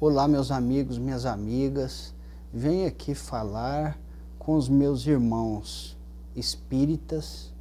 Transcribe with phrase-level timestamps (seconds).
[0.00, 2.14] Olá, meus amigos, minhas amigas.
[2.54, 3.98] Venho aqui falar
[4.38, 5.98] com os meus irmãos
[6.36, 7.52] espíritas,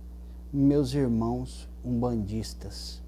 [0.54, 3.02] meus irmãos umbandistas.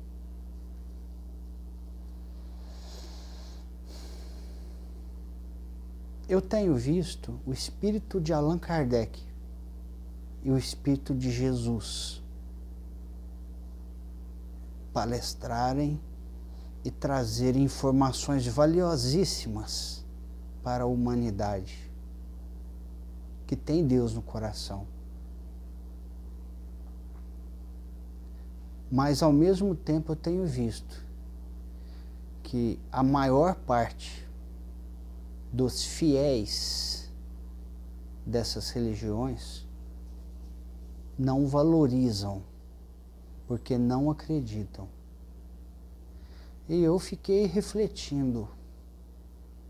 [6.27, 9.21] Eu tenho visto o espírito de Allan Kardec
[10.43, 12.23] e o espírito de Jesus
[14.91, 16.01] palestrarem
[16.83, 20.05] e trazer informações valiosíssimas
[20.63, 21.89] para a humanidade
[23.45, 24.85] que tem Deus no coração.
[28.91, 31.03] Mas ao mesmo tempo eu tenho visto
[32.43, 34.27] que a maior parte
[35.51, 37.11] dos fiéis
[38.25, 39.67] dessas religiões
[41.17, 42.43] não valorizam
[43.47, 44.87] porque não acreditam.
[46.69, 48.47] E eu fiquei refletindo: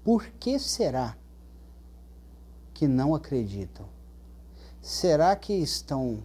[0.03, 1.15] por que será
[2.73, 3.87] que não acreditam?
[4.81, 6.21] Será que estão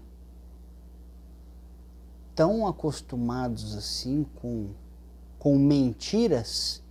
[2.35, 4.71] tão acostumados assim com,
[5.39, 6.83] com mentiras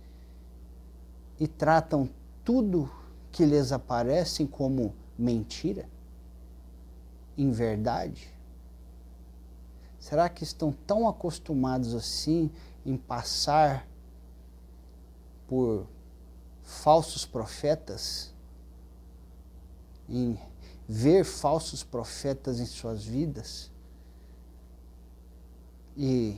[1.38, 2.08] e tratam
[2.42, 2.90] tudo
[3.30, 5.86] que lhes aparece como mentira?
[7.36, 8.32] Em verdade?
[9.98, 12.50] Será que estão tão acostumados assim
[12.84, 13.86] em passar
[15.46, 15.86] por
[16.62, 18.32] falsos profetas,
[20.08, 20.38] em
[20.88, 23.70] ver falsos profetas em suas vidas
[25.96, 26.36] e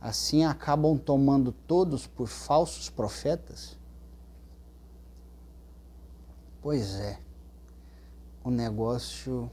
[0.00, 3.78] assim acabam tomando todos por falsos profetas?
[6.60, 7.20] Pois é,
[8.44, 9.50] o negócio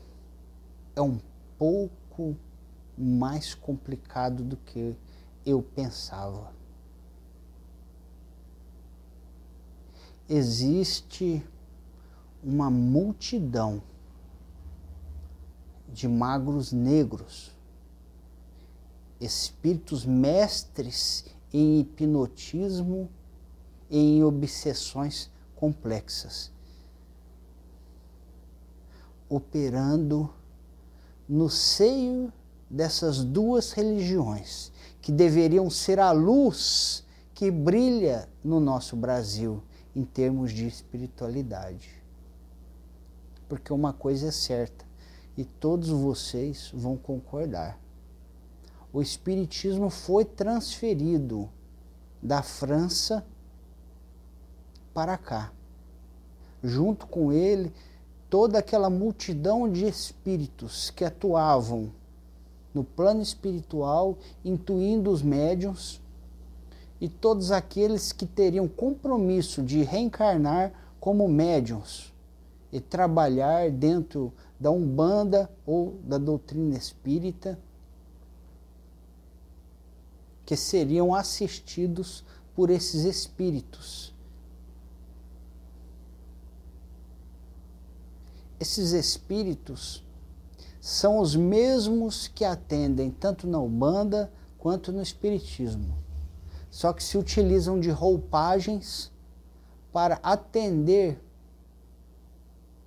[0.96, 1.20] é um
[1.58, 2.36] pouco
[3.00, 4.94] mais complicado do que
[5.46, 6.52] eu pensava.
[10.28, 11.42] Existe
[12.44, 13.82] uma multidão
[15.88, 17.56] de magros negros,
[19.20, 23.10] espíritos mestres em hipnotismo
[23.90, 26.52] e em obsessões complexas,
[29.28, 30.32] operando
[31.28, 32.32] no seio
[32.70, 34.72] dessas duas religiões,
[35.02, 37.04] que deveriam ser a luz
[37.34, 39.64] que brilha no nosso Brasil
[39.96, 41.90] em termos de espiritualidade.
[43.48, 44.86] Porque uma coisa é certa,
[45.36, 47.80] e todos vocês vão concordar.
[48.92, 51.50] O Espiritismo foi transferido
[52.22, 53.26] da França
[54.94, 55.54] para cá.
[56.62, 57.72] Junto com ele,
[58.30, 61.92] toda aquela multidão de espíritos que atuavam
[62.74, 66.02] no plano espiritual, intuindo os médiums
[67.02, 72.14] e todos aqueles que teriam compromisso de reencarnar como médiums
[72.72, 77.58] e trabalhar dentro da Umbanda ou da doutrina espírita,
[80.46, 82.24] que seriam assistidos
[82.56, 84.14] por esses espíritos.
[88.60, 90.04] Esses espíritos
[90.90, 95.96] são os mesmos que atendem tanto na Umbanda quanto no Espiritismo.
[96.72, 99.12] Só que se utilizam de roupagens
[99.94, 101.22] para atender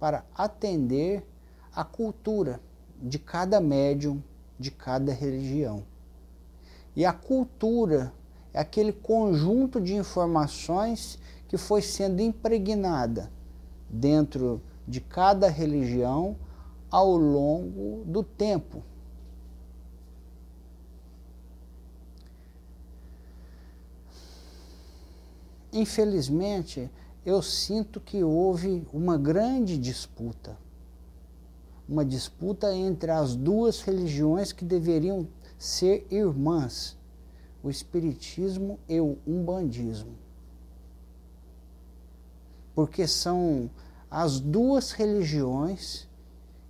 [0.01, 1.25] para atender
[1.73, 2.61] a cultura
[3.01, 4.21] de cada médium,
[4.59, 5.85] de cada religião.
[6.97, 8.13] E a cultura
[8.53, 13.31] é aquele conjunto de informações que foi sendo impregnada
[13.89, 16.37] dentro de cada religião
[16.93, 18.85] ao longo do tempo.
[25.73, 26.91] Infelizmente,
[27.25, 30.59] eu sinto que houve uma grande disputa.
[31.89, 35.27] Uma disputa entre as duas religiões que deveriam
[35.57, 36.99] ser irmãs,
[37.63, 40.15] o Espiritismo e o Umbandismo.
[42.75, 43.71] Porque são
[44.11, 46.07] as duas religiões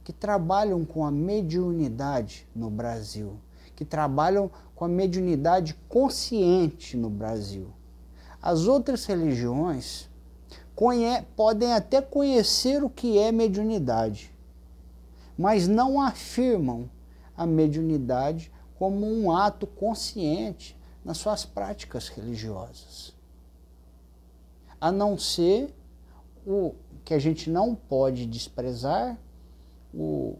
[0.04, 3.38] que trabalham com a mediunidade no Brasil,
[3.76, 7.72] que trabalham com a mediunidade consciente no Brasil.
[8.40, 10.10] As outras religiões
[11.36, 14.34] podem até conhecer o que é mediunidade,
[15.38, 16.90] mas não afirmam
[17.36, 23.14] a mediunidade como um ato consciente nas suas práticas religiosas.
[24.80, 25.72] A não ser
[26.44, 29.16] o que a gente não pode desprezar,
[29.92, 30.36] o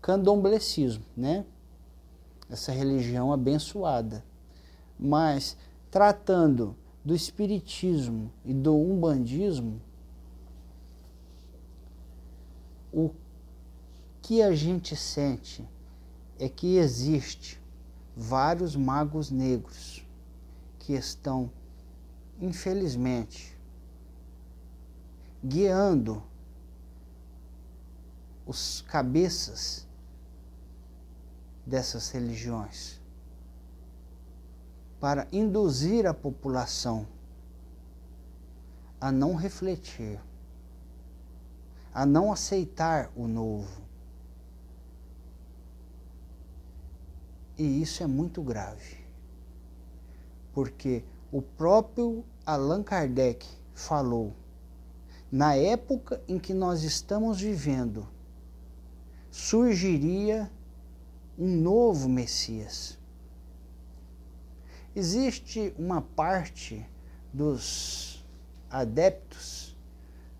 [0.00, 1.44] candomblecismo, né?
[2.50, 4.24] Essa religião abençoada.
[4.98, 5.56] Mas
[5.90, 9.80] tratando do espiritismo e do umbandismo,
[12.92, 13.10] o
[14.22, 15.68] que a gente sente
[16.38, 17.60] é que existe
[18.16, 20.06] vários magos negros
[20.78, 21.50] que estão,
[22.40, 23.56] infelizmente,
[25.42, 26.22] guiando
[28.46, 29.86] os cabeças
[31.66, 33.00] dessas religiões
[35.00, 37.06] para induzir a população
[39.00, 40.18] a não refletir,
[41.92, 43.82] a não aceitar o novo.
[47.58, 48.96] E isso é muito grave,
[50.54, 54.32] porque o próprio Allan Kardec falou,
[55.30, 58.08] na época em que nós estamos vivendo,
[59.34, 60.48] surgiria
[61.36, 62.96] um novo Messias.
[64.94, 66.86] Existe uma parte
[67.32, 68.24] dos
[68.70, 69.76] adeptos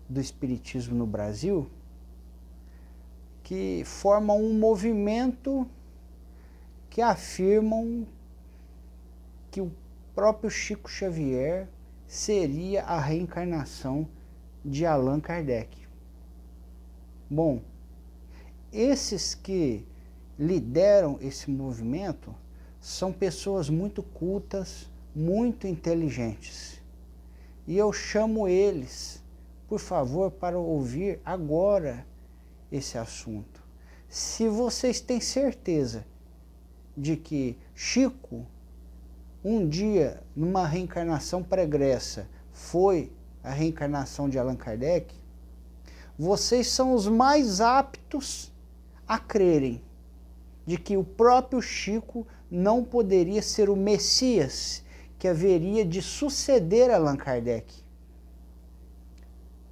[0.07, 1.69] do Espiritismo no Brasil
[3.43, 5.69] que formam um movimento
[6.89, 8.07] que afirmam
[9.51, 9.69] que o
[10.15, 11.67] próprio Chico Xavier
[12.07, 14.07] seria a reencarnação
[14.63, 15.85] de Allan Kardec.
[17.29, 17.61] Bom,
[18.75, 19.85] esses que
[20.37, 22.35] lideram esse movimento
[22.79, 26.81] são pessoas muito cultas, muito inteligentes.
[27.65, 29.23] E eu chamo eles,
[29.67, 32.05] por favor, para ouvir agora
[32.71, 33.63] esse assunto.
[34.09, 36.05] Se vocês têm certeza
[36.95, 38.45] de que Chico,
[39.43, 43.11] um dia, numa reencarnação pregressa, foi
[43.43, 45.15] a reencarnação de Allan Kardec,
[46.17, 48.51] vocês são os mais aptos
[49.07, 49.81] a crerem
[50.65, 54.83] de que o próprio Chico não poderia ser o Messias
[55.19, 57.73] que haveria de suceder Allan Kardec.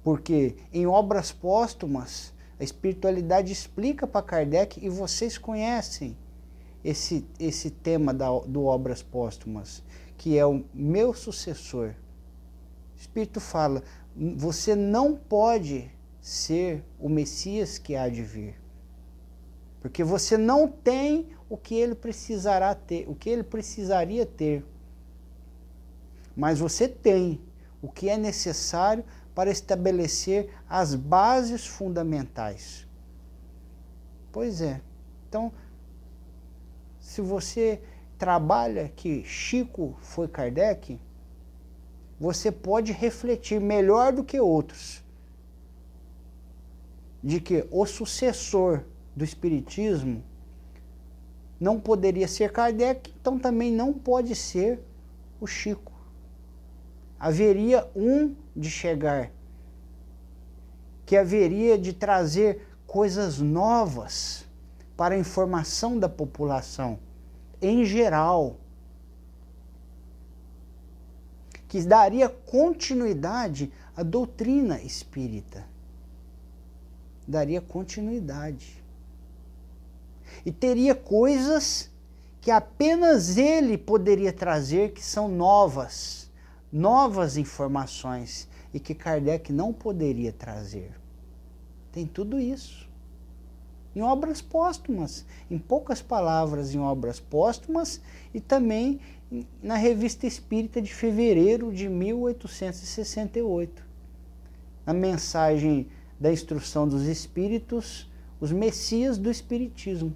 [0.02, 6.16] Porque em obras póstumas, a espiritualidade explica para Kardec, e vocês conhecem
[6.84, 9.82] esse, esse tema da, do Obras Póstumas,
[10.16, 11.94] que é o meu sucessor.
[12.94, 13.82] O Espírito fala:
[14.36, 15.90] você não pode
[16.20, 18.63] ser o Messias que há de vir.
[19.84, 24.64] Porque você não tem o que ele precisará ter, o que ele precisaria ter.
[26.34, 27.38] Mas você tem
[27.82, 29.04] o que é necessário
[29.34, 32.88] para estabelecer as bases fundamentais.
[34.32, 34.80] Pois é.
[35.28, 35.52] Então,
[36.98, 37.82] se você
[38.16, 40.98] trabalha que Chico foi Kardec,
[42.18, 45.04] você pode refletir melhor do que outros
[47.22, 48.82] de que o sucessor
[49.14, 50.22] do Espiritismo
[51.60, 54.80] não poderia ser Kardec, então também não pode ser
[55.40, 55.92] o Chico.
[57.18, 59.30] Haveria um de chegar,
[61.06, 64.44] que haveria de trazer coisas novas
[64.96, 66.98] para a informação da população
[67.62, 68.56] em geral,
[71.66, 75.64] que daria continuidade à doutrina espírita.
[77.26, 78.83] Daria continuidade
[80.44, 81.90] e teria coisas
[82.40, 86.30] que apenas ele poderia trazer que são novas,
[86.70, 90.92] novas informações e que Kardec não poderia trazer.
[91.90, 92.88] Tem tudo isso.
[93.96, 98.00] Em obras póstumas, em poucas palavras, em obras póstumas
[98.34, 99.00] e também
[99.62, 103.82] na Revista Espírita de fevereiro de 1868.
[104.84, 105.88] Na mensagem
[106.20, 108.10] da instrução dos espíritos,
[108.44, 110.14] os messias do espiritismo.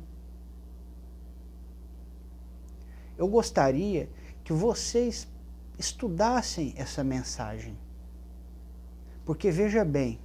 [3.19, 4.09] eu gostaria
[4.45, 5.29] que vocês
[5.77, 7.77] estudassem essa mensagem.
[9.25, 10.21] Porque veja bem,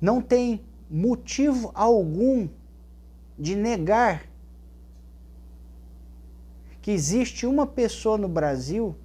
[0.00, 2.48] não tem motivo algum
[3.36, 4.26] de negar
[6.80, 8.96] que existe uma pessoa no Brasil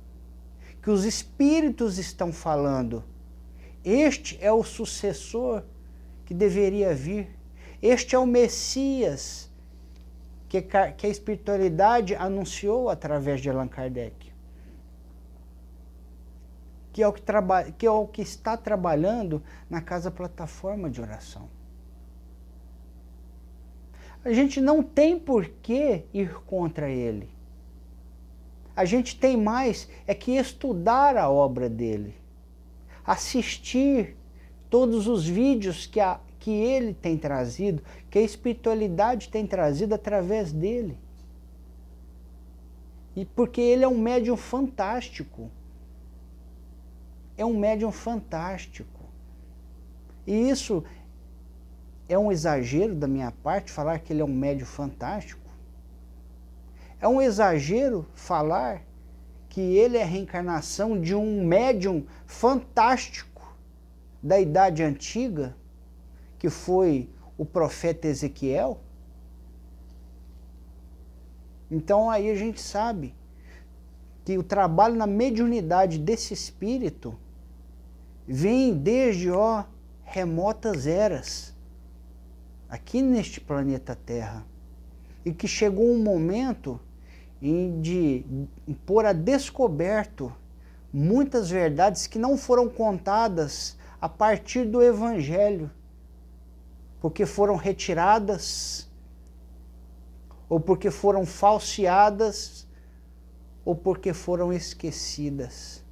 [0.81, 3.03] que os espíritos estão falando.
[3.83, 5.63] Este é o sucessor
[6.25, 7.34] que deveria vir.
[7.85, 9.47] Este é o Messias
[10.49, 14.33] que, que a espiritualidade anunciou através de Allan Kardec.
[16.91, 17.21] Que é, o que,
[17.77, 21.47] que é o que está trabalhando na casa plataforma de oração.
[24.23, 27.29] A gente não tem por que ir contra ele.
[28.75, 32.15] A gente tem mais é que estudar a obra dele,
[33.05, 34.17] assistir
[34.71, 40.51] todos os vídeos que a, que ele tem trazido, que a espiritualidade tem trazido através
[40.51, 40.95] dele.
[43.15, 45.49] E porque ele é um médium fantástico.
[47.35, 49.09] é um médium fantástico.
[50.27, 50.83] E isso
[52.07, 55.49] é um exagero da minha parte falar que ele é um médium fantástico?
[57.01, 58.83] É um exagero falar
[59.49, 63.57] que ele é a reencarnação de um médium fantástico
[64.21, 65.55] da Idade Antiga,
[66.37, 68.79] que foi o profeta Ezequiel?
[71.69, 73.15] Então aí a gente sabe
[74.23, 77.17] que o trabalho na mediunidade desse espírito
[78.27, 79.63] vem desde ó
[80.03, 81.55] remotas eras
[82.69, 84.45] aqui neste planeta Terra
[85.23, 86.79] e que chegou um momento
[87.41, 88.25] em de
[88.85, 90.33] pôr a descoberto
[90.91, 95.69] muitas verdades que não foram contadas a partir do Evangelho,
[97.05, 98.89] porque foram retiradas
[100.49, 102.67] ou porque foram falseadas
[103.63, 105.83] ou porque foram esquecidas.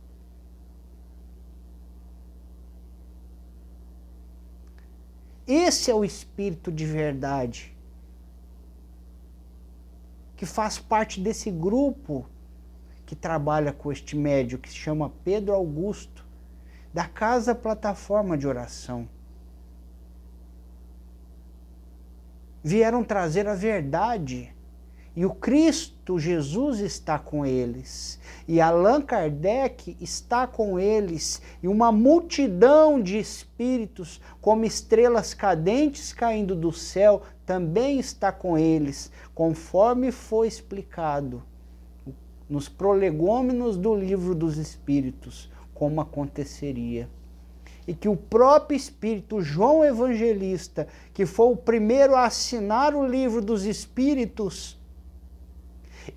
[5.45, 7.77] Esse é o espírito de verdade
[10.35, 12.25] que faz parte desse grupo
[13.05, 16.25] que trabalha com este médio que se chama Pedro Augusto,
[16.91, 19.07] da Casa Plataforma de Oração.
[22.63, 24.53] Vieram trazer a verdade
[25.15, 28.19] e o Cristo Jesus está com eles.
[28.47, 31.39] E Allan Kardec está com eles.
[31.61, 39.11] E uma multidão de espíritos, como estrelas cadentes caindo do céu, também está com eles,
[39.35, 41.43] conforme foi explicado
[42.49, 47.09] nos prolegômenos do livro dos Espíritos, como aconteceria.
[47.87, 53.41] E que o próprio Espírito João Evangelista, que foi o primeiro a assinar o livro
[53.41, 54.79] dos Espíritos,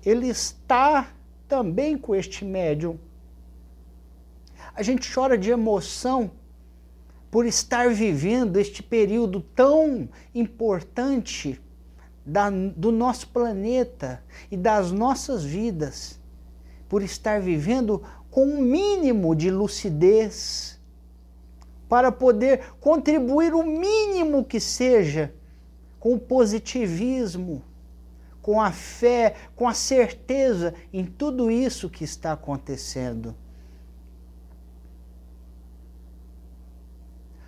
[0.05, 1.11] ele está
[1.47, 2.97] também com este médium.
[4.73, 6.31] A gente chora de emoção
[7.31, 11.59] por estar vivendo este período tão importante
[12.25, 16.19] da, do nosso planeta e das nossas vidas,
[16.89, 20.76] por estar vivendo com um mínimo de lucidez,
[21.87, 25.33] para poder contribuir o mínimo que seja
[25.99, 27.63] com o positivismo,
[28.41, 33.35] com a fé, com a certeza em tudo isso que está acontecendo.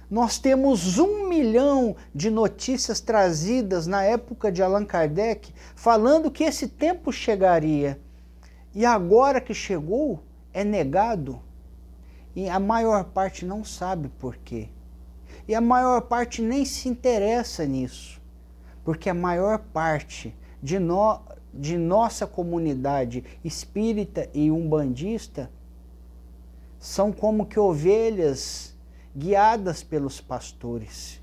[0.09, 6.67] Nós temos um milhão de notícias trazidas na época de Allan Kardec falando que esse
[6.67, 7.99] tempo chegaria.
[8.73, 11.39] E agora que chegou, é negado.
[12.39, 14.69] E a maior parte não sabe por quê.
[15.45, 18.21] E a maior parte nem se interessa nisso.
[18.81, 21.19] Porque a maior parte de, no,
[21.53, 25.51] de nossa comunidade espírita e umbandista
[26.79, 28.73] são como que ovelhas
[29.13, 31.21] guiadas pelos pastores.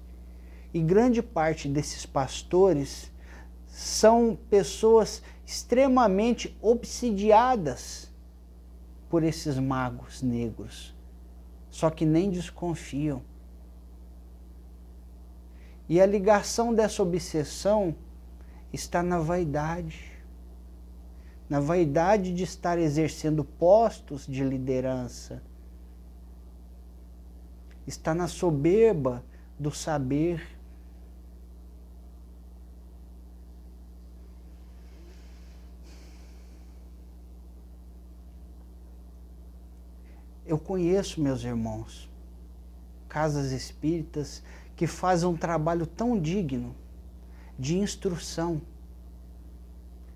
[0.75, 3.11] E grande parte desses pastores
[3.67, 8.13] são pessoas extremamente obsidiadas
[9.09, 10.95] por esses magos negros,
[11.77, 13.23] só que nem desconfiam.
[15.87, 17.95] E a ligação dessa obsessão
[18.73, 20.11] está na vaidade.
[21.51, 25.43] Na vaidade de estar exercendo postos de liderança.
[27.87, 29.23] Está na soberba
[29.59, 30.56] do saber.
[40.47, 42.09] Eu conheço, meus irmãos,
[43.09, 44.43] casas espíritas
[44.77, 46.75] que fazem um trabalho tão digno
[47.59, 48.63] de instrução,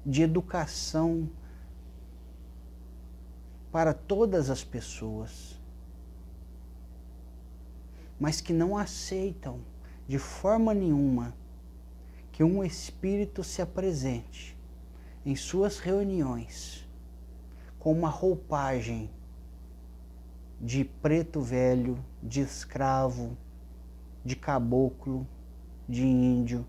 [0.06, 1.28] de educação
[3.72, 5.58] para todas as pessoas,
[8.18, 9.60] mas que não aceitam
[10.06, 11.34] de forma nenhuma
[12.30, 14.56] que um espírito se apresente
[15.26, 16.86] em suas reuniões
[17.78, 19.10] com uma roupagem
[20.60, 23.36] de preto velho, de escravo,
[24.24, 25.26] de caboclo,
[25.88, 26.66] de índio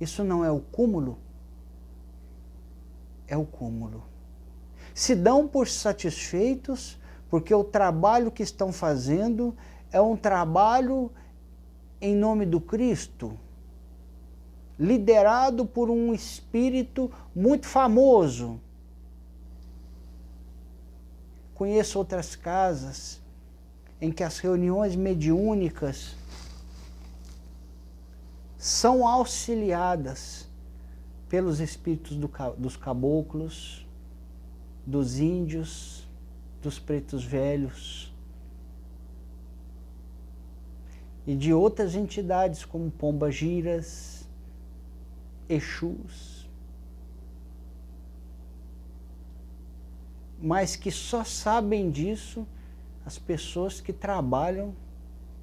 [0.00, 1.18] Isso não é o cúmulo?
[3.28, 4.02] É o cúmulo.
[4.94, 9.54] Se dão por satisfeitos porque o trabalho que estão fazendo
[9.92, 11.12] é um trabalho
[12.00, 13.38] em nome do Cristo,
[14.78, 18.58] liderado por um espírito muito famoso.
[21.60, 23.20] Conheço outras casas
[24.00, 26.16] em que as reuniões mediúnicas
[28.56, 30.48] são auxiliadas
[31.28, 33.86] pelos espíritos do, dos caboclos,
[34.86, 36.08] dos índios,
[36.62, 38.10] dos pretos velhos
[41.26, 44.26] e de outras entidades como Pomba Giras,
[45.46, 46.29] Exus,
[50.40, 52.46] mas que só sabem disso
[53.04, 54.74] as pessoas que trabalham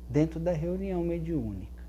[0.09, 1.83] dentro da reunião mediúnica.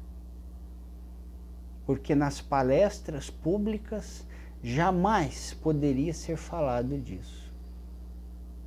[1.86, 4.26] Porque nas palestras públicas
[4.62, 7.52] jamais poderia ser falado disso.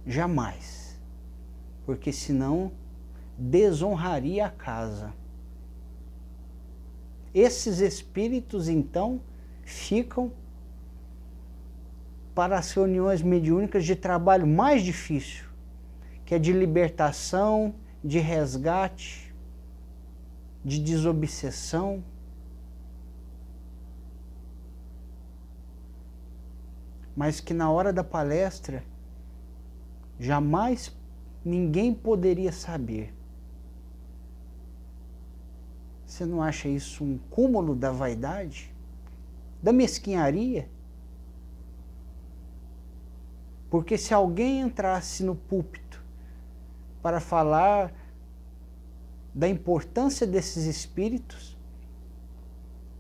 [0.06, 1.00] Jamais.
[1.86, 2.72] Porque senão
[3.38, 5.14] desonraria a casa.
[7.34, 9.22] Esses espíritos então
[9.64, 10.32] ficam
[12.34, 15.46] para as reuniões mediúnicas de trabalho mais difícil,
[16.26, 19.34] que é de libertação, de resgate,
[20.64, 22.04] de desobsessão.
[27.16, 28.84] Mas que na hora da palestra
[30.18, 30.96] jamais
[31.44, 33.14] ninguém poderia saber.
[36.06, 38.74] Você não acha isso um cúmulo da vaidade?
[39.62, 40.70] Da mesquinharia?
[43.72, 46.04] Porque se alguém entrasse no púlpito
[47.02, 47.94] para falar
[49.34, 51.58] da importância desses espíritos,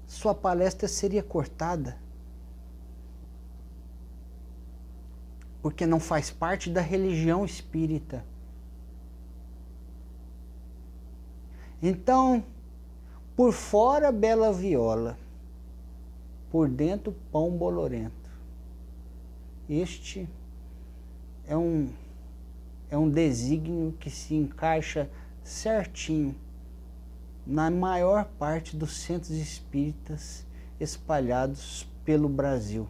[0.08, 1.98] sua palestra seria cortada.
[5.62, 8.24] Porque não faz parte da religião espírita.
[11.84, 12.46] Então,
[13.36, 15.18] por fora, bela viola,
[16.50, 18.32] por dentro, pão bolorento.
[19.68, 20.30] Este
[21.52, 21.90] é um,
[22.90, 25.10] é um desígnio que se encaixa
[25.44, 26.34] certinho
[27.46, 30.46] na maior parte dos centros espíritas
[30.80, 32.88] espalhados pelo Brasil.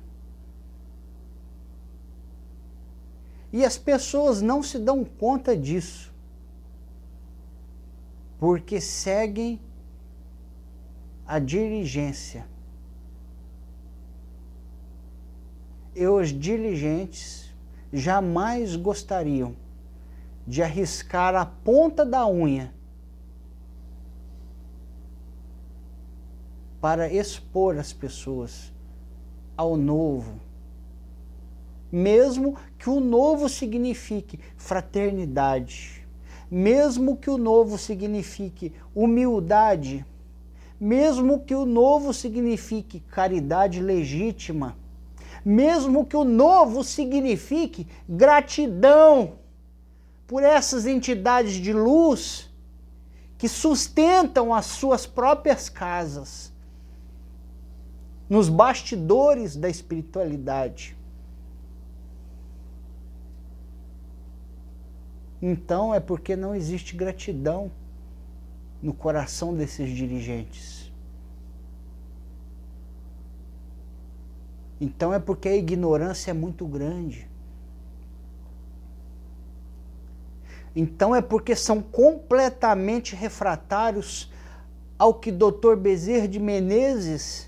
[3.51, 6.13] E as pessoas não se dão conta disso,
[8.37, 9.59] porque seguem
[11.25, 12.45] a dirigência.
[15.95, 17.50] E os diligentes
[17.91, 19.55] jamais gostariam
[20.47, 22.73] de arriscar a ponta da unha
[26.79, 28.73] para expor as pessoas
[29.55, 30.39] ao novo.
[31.91, 36.07] Mesmo que o novo signifique fraternidade,
[36.49, 40.05] mesmo que o novo signifique humildade,
[40.79, 44.75] mesmo que o novo signifique caridade legítima,
[45.43, 49.39] mesmo que o novo signifique gratidão
[50.27, 52.49] por essas entidades de luz
[53.37, 56.53] que sustentam as suas próprias casas
[58.29, 60.95] nos bastidores da espiritualidade.
[65.41, 67.69] Então é porque não existe gratidão
[68.81, 70.80] no coração desses dirigentes.
[74.81, 77.29] Então é porque a ignorância é muito grande.
[80.75, 84.31] Então é porque são completamente refratários
[84.97, 85.75] ao que Dr.
[85.77, 87.47] Bezerra de Menezes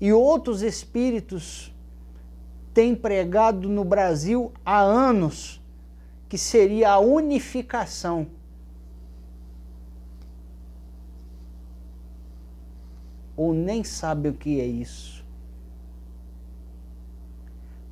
[0.00, 1.74] e outros espíritos
[2.72, 5.60] têm pregado no Brasil há anos,
[6.28, 8.28] que seria a unificação.
[13.36, 15.13] Ou nem sabem o que é isso.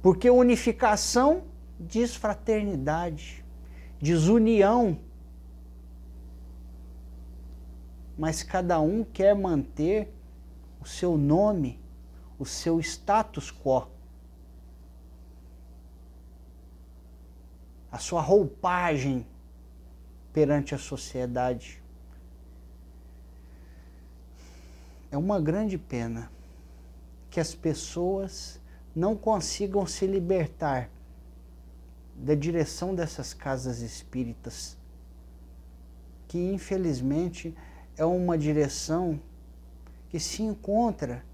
[0.03, 1.45] Porque unificação
[1.79, 3.45] diz fraternidade,
[4.01, 4.99] diz união.
[8.19, 10.12] Mas cada um quer manter
[10.81, 11.81] o seu nome,
[12.37, 13.87] o seu status quo.
[17.91, 19.25] A sua roupagem
[20.33, 21.81] perante a sociedade.
[25.12, 26.31] É uma grande pena
[27.31, 28.62] que as pessoas
[28.95, 30.91] não consigam se libertar
[32.15, 34.77] da direção dessas casas espíritas,
[36.29, 37.55] que infelizmente
[37.97, 39.19] é uma direção
[40.09, 41.25] que se encontra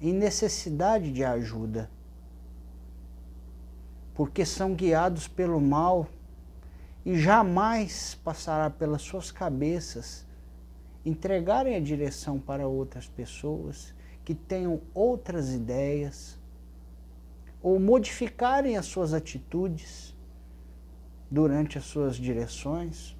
[0.00, 1.90] em necessidade de ajuda,
[4.14, 6.08] porque são guiados pelo mal
[7.04, 10.26] e jamais passará pelas suas cabeças
[11.04, 16.38] entregarem a direção para outras pessoas que tenham outras ideias
[17.62, 20.14] ou modificarem as suas atitudes
[21.30, 23.16] durante as suas direções.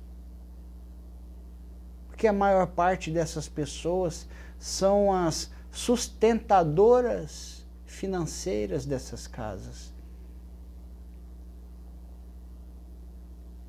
[2.09, 4.28] Porque a maior parte dessas pessoas
[4.59, 9.92] são as sustentadoras financeiras dessas casas.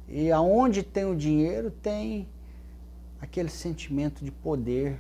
[0.08, 2.28] E aonde tem o dinheiro, tem
[3.22, 5.00] aquele sentimento de poder.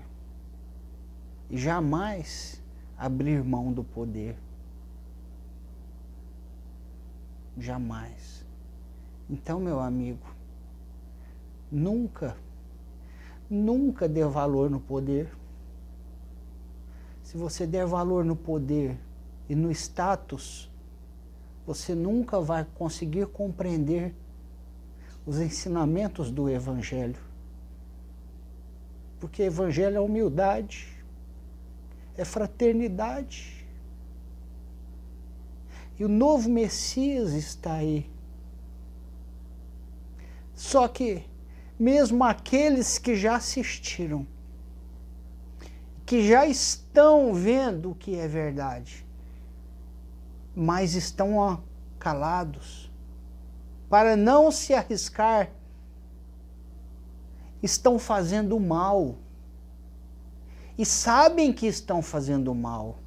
[1.49, 2.62] E jamais
[2.97, 4.36] abrir mão do poder.
[7.57, 8.45] Jamais.
[9.29, 10.27] Então, meu amigo,
[11.71, 12.35] nunca,
[13.49, 15.31] nunca dê valor no poder.
[17.21, 18.97] Se você der valor no poder
[19.47, 20.71] e no status,
[21.65, 24.13] você nunca vai conseguir compreender
[25.25, 27.19] os ensinamentos do Evangelho.
[29.19, 30.93] Porque Evangelho é humildade,
[32.17, 33.62] é fraternidade.
[36.03, 38.11] O novo Messias está aí.
[40.53, 41.25] Só que,
[41.79, 44.27] mesmo aqueles que já assistiram,
[46.05, 49.07] que já estão vendo o que é verdade,
[50.53, 51.63] mas estão
[51.97, 52.91] calados,
[53.89, 55.51] para não se arriscar,
[57.61, 59.15] estão fazendo mal.
[60.77, 62.99] E sabem que estão fazendo mal.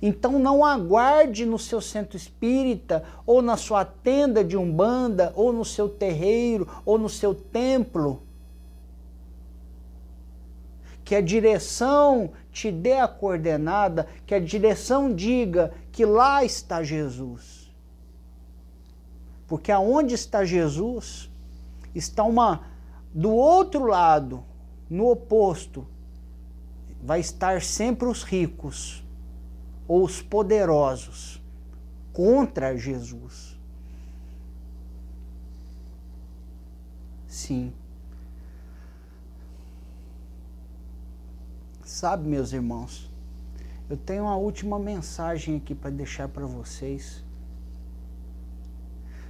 [0.00, 5.64] Então não aguarde no seu centro espírita, ou na sua tenda de umbanda, ou no
[5.64, 8.22] seu terreiro, ou no seu templo,
[11.04, 17.72] que a direção te dê a coordenada, que a direção diga que lá está Jesus.
[19.46, 21.30] Porque aonde está Jesus,
[21.94, 22.62] está uma
[23.14, 24.42] do outro lado,
[24.90, 25.86] no oposto,
[27.02, 29.05] vai estar sempre os ricos
[29.88, 31.42] ou os poderosos
[32.12, 33.56] contra Jesus.
[37.26, 37.72] Sim.
[41.84, 43.10] Sabe, meus irmãos,
[43.88, 47.24] eu tenho uma última mensagem aqui para deixar para vocês.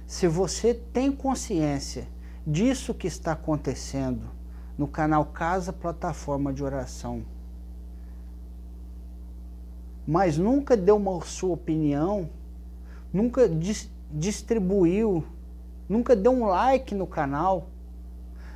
[0.07, 2.07] Se você tem consciência
[2.45, 4.31] disso que está acontecendo
[4.77, 7.25] no canal Casa Plataforma de Oração,
[10.07, 12.29] mas nunca deu uma sua opinião,
[13.11, 15.25] nunca dis distribuiu,
[15.89, 17.67] nunca deu um like no canal,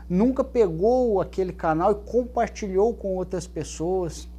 [0.08, 4.30] nunca pegou aquele canal e compartilhou com outras pessoas,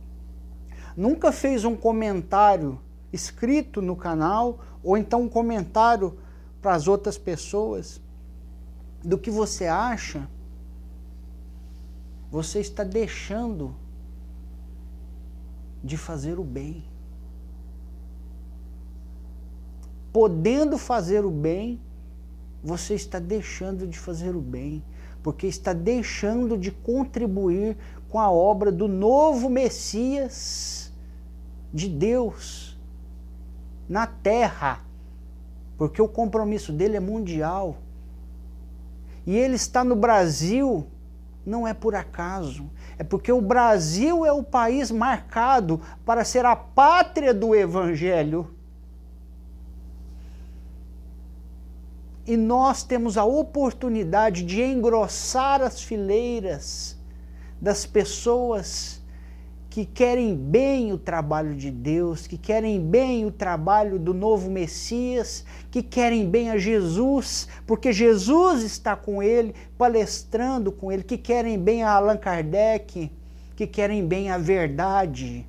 [0.96, 2.80] nunca fez um comentário
[3.12, 6.16] escrito no canal ou então um comentário
[6.62, 8.00] para as outras pessoas
[9.04, 10.26] do que você acha,
[12.30, 13.76] você está deixando
[15.84, 16.91] de fazer o bem.
[20.12, 21.80] Podendo fazer o bem,
[22.62, 24.82] você está deixando de fazer o bem
[25.22, 27.76] porque está deixando de contribuir
[28.08, 30.92] com a obra do novo Messias
[31.72, 32.78] de Deus
[33.88, 34.80] na terra,
[35.78, 37.78] porque o compromisso dele é mundial.
[39.24, 40.86] E ele está no Brasil
[41.44, 46.54] não é por acaso, é porque o Brasil é o país marcado para ser a
[46.54, 48.54] pátria do Evangelho.
[52.24, 56.96] E nós temos a oportunidade de engrossar as fileiras
[57.60, 59.02] das pessoas
[59.68, 65.44] que querem bem o trabalho de Deus, que querem bem o trabalho do novo Messias,
[65.68, 71.58] que querem bem a Jesus, porque Jesus está com ele, palestrando com ele, que querem
[71.58, 73.10] bem a Allan Kardec,
[73.56, 75.44] que querem bem a verdade,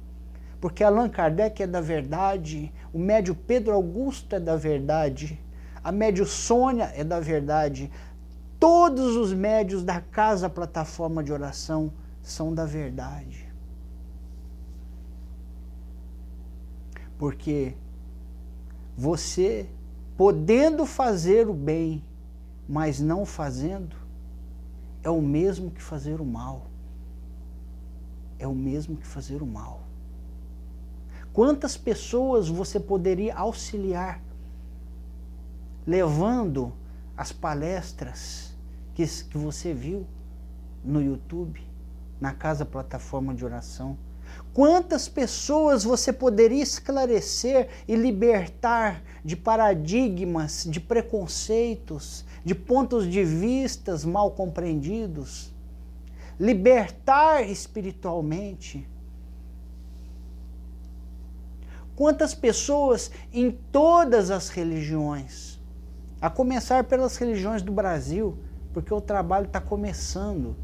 [0.59, 5.42] porque Allan Kardec é da verdade, o médio Pedro Augusto é da verdade
[5.83, 7.91] a médio Sônia é da verdade.
[8.59, 11.91] Todos os médios da casa plataforma de oração
[12.21, 13.51] são da verdade.
[17.17, 17.75] Porque
[18.95, 19.69] você,
[20.15, 22.03] podendo fazer o bem,
[22.67, 23.95] mas não fazendo,
[25.03, 26.67] é o mesmo que fazer o mal.
[28.39, 29.81] É o mesmo que fazer o mal.
[31.33, 34.21] Quantas pessoas você poderia auxiliar
[35.85, 36.73] levando
[37.15, 38.55] as palestras
[38.93, 40.05] que, que você viu
[40.83, 41.61] no YouTube,
[42.19, 43.97] na casa plataforma de oração.
[44.53, 54.05] Quantas pessoas você poderia esclarecer e libertar de paradigmas, de preconceitos, de pontos de vistas
[54.05, 55.51] mal compreendidos?
[56.39, 58.87] Libertar espiritualmente.
[61.95, 65.52] Quantas pessoas em todas as religiões
[66.23, 68.37] a começar pelas religiões do Brasil,
[68.71, 70.55] porque o trabalho está começando.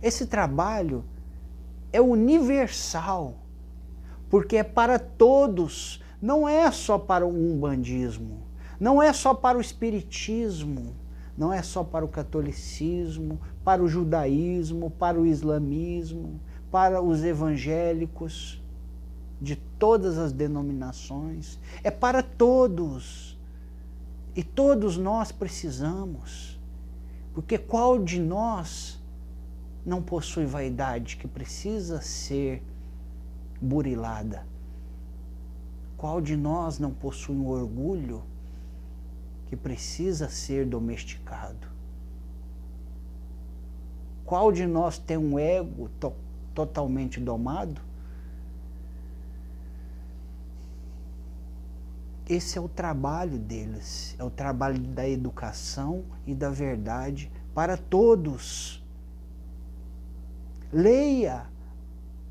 [0.00, 1.04] Esse trabalho
[1.92, 3.34] é universal,
[4.30, 8.38] porque é para todos, não é só para o umbandismo,
[8.80, 10.96] não é só para o espiritismo,
[11.36, 18.61] não é só para o catolicismo, para o judaísmo, para o islamismo, para os evangélicos
[19.42, 23.36] de todas as denominações, é para todos.
[24.36, 26.60] E todos nós precisamos.
[27.34, 29.02] Porque qual de nós
[29.84, 32.62] não possui vaidade que precisa ser
[33.60, 34.46] burilada?
[35.96, 38.22] Qual de nós não possui um orgulho
[39.48, 41.66] que precisa ser domesticado?
[44.24, 46.12] Qual de nós tem um ego to
[46.54, 47.80] totalmente domado?
[52.28, 58.82] Esse é o trabalho deles, é o trabalho da educação e da verdade para todos.
[60.72, 61.46] Leia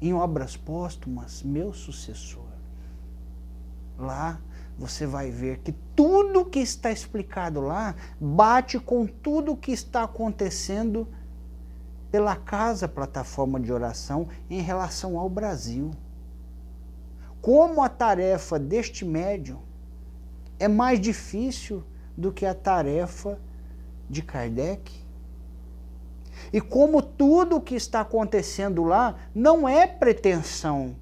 [0.02, 2.50] em obras póstumas meu sucessor.
[3.98, 4.40] Lá
[4.78, 11.08] você vai ver que tudo que está explicado lá bate com tudo que está acontecendo
[12.10, 15.92] pela casa plataforma de oração em relação ao Brasil.
[17.42, 19.60] Como a tarefa deste médium
[20.62, 21.84] é mais difícil
[22.16, 23.40] do que a tarefa
[24.08, 24.92] de Kardec.
[26.54, 30.96] E como tudo o que está acontecendo lá não é pretensão,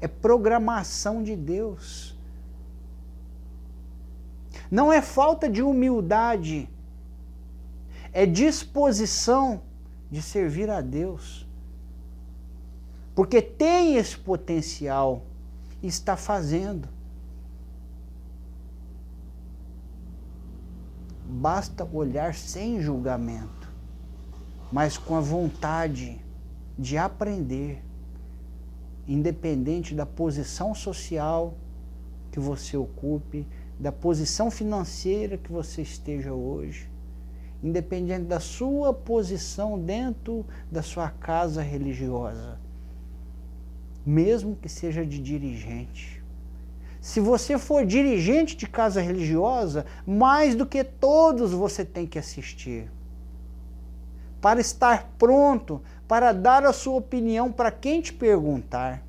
[0.00, 2.16] é programação de Deus.
[4.70, 6.68] Não é falta de humildade,
[8.12, 9.62] é disposição
[10.08, 11.48] de servir a Deus.
[13.12, 15.24] Porque tem esse potencial
[15.82, 16.88] está fazendo.
[21.26, 23.72] Basta olhar sem julgamento,
[24.70, 26.20] mas com a vontade
[26.78, 27.82] de aprender,
[29.08, 31.54] independente da posição social
[32.30, 33.46] que você ocupe,
[33.78, 36.88] da posição financeira que você esteja hoje,
[37.62, 42.60] independente da sua posição dentro da sua casa religiosa
[44.04, 46.22] mesmo que seja de dirigente.
[47.00, 52.90] Se você for dirigente de casa religiosa, mais do que todos você tem que assistir.
[54.40, 59.02] Para estar pronto para dar a sua opinião para quem te perguntar.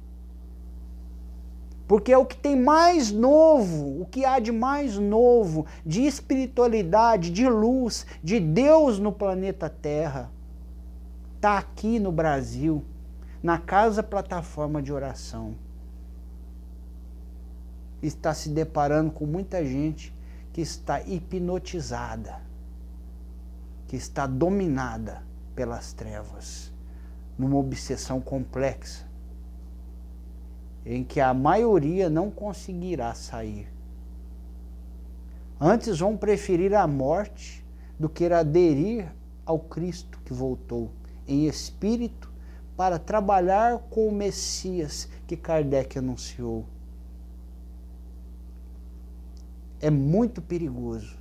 [1.88, 7.30] Porque é o que tem mais novo, o que há de mais novo, de espiritualidade,
[7.30, 10.32] de luz, de Deus no planeta Terra,
[11.36, 12.84] está aqui no Brasil
[13.44, 15.54] na casa plataforma de oração.
[18.02, 20.16] Está se deparando com muita gente
[20.54, 22.40] que está hipnotizada,
[23.88, 26.72] que está dominada pelas trevas,
[27.38, 29.06] numa obsessão complexa,
[30.86, 33.68] em que a maioria não conseguirá sair.
[35.60, 37.66] Antes vão preferir a morte
[38.00, 39.14] do que aderir
[39.46, 40.92] ao Cristo que voltou
[41.28, 42.33] em espírito
[42.76, 46.66] para trabalhar com o Messias que Kardec anunciou.
[49.80, 51.18] É muito perigoso.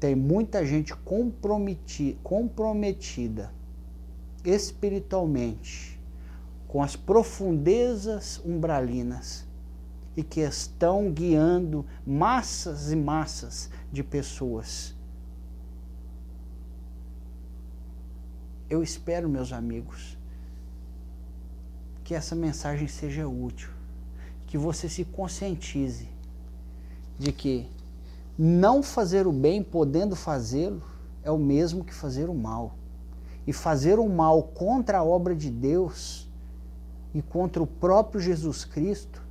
[0.00, 0.94] Tem muita gente
[2.22, 3.50] comprometida,
[4.44, 5.98] espiritualmente
[6.68, 9.46] com as profundezas umbralinas
[10.16, 14.95] e que estão guiando massas e massas de pessoas
[18.68, 20.18] Eu espero, meus amigos,
[22.02, 23.70] que essa mensagem seja útil,
[24.44, 26.08] que você se conscientize
[27.16, 27.68] de que
[28.36, 30.82] não fazer o bem, podendo fazê-lo,
[31.22, 32.74] é o mesmo que fazer o mal.
[33.46, 36.28] E fazer o mal contra a obra de Deus
[37.14, 39.22] e contra o próprio Jesus Cristo,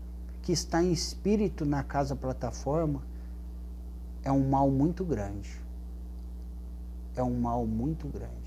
[0.41, 3.03] que está em espírito na casa plataforma,
[4.23, 5.61] é um mal muito grande.
[7.17, 8.44] É um mal muito grande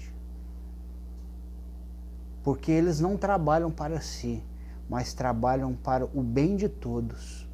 [2.42, 4.42] porque eles não trabalham para si,
[4.88, 7.46] mas trabalham para o bem de todos.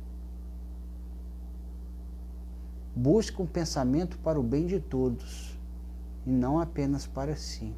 [2.95, 5.59] Busca um pensamento para o bem de todos
[6.25, 7.75] e não apenas para si.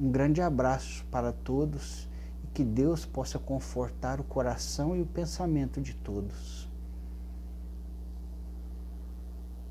[0.00, 2.08] Um grande abraço para todos
[2.42, 6.61] e que Deus possa confortar o coração e o pensamento de todos.